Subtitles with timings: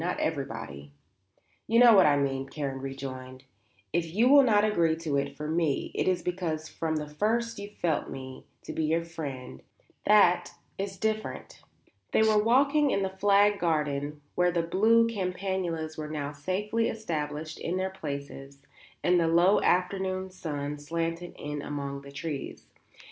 [0.03, 0.89] "Not everybody."
[1.67, 3.43] "You know what I mean," Karen rejoined.
[3.93, 7.59] "If you will not agree to it for me, it is because from the first
[7.59, 9.61] you felt me to be your friend;
[10.05, 11.61] that is different."
[12.13, 17.59] They were walking in the flagged garden where the blue campanulas were now safely established
[17.59, 18.57] in their places
[19.03, 22.65] and the low afternoon sun slanted in among the trees.